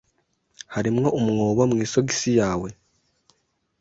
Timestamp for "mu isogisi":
1.69-2.29